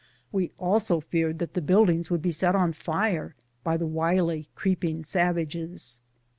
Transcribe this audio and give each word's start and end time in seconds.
"We 0.31 0.49
also 0.57 0.99
feared 0.99 1.37
that 1.37 1.53
the 1.53 1.61
buildings 1.61 2.09
would 2.09 2.23
be 2.23 2.31
set 2.31 2.55
on 2.55 2.73
fire 2.73 3.35
by 3.63 3.77
the 3.77 3.85
wily, 3.85 4.49
creeping 4.55 5.03
savages. 5.03 6.01